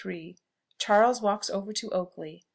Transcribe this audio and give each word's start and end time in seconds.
CHARLES 0.79 1.21
WALKS 1.21 1.51
OVER 1.51 1.73
TO 1.73 1.91
OAKLEY. 1.93 2.43